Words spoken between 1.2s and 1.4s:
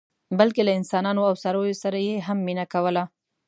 او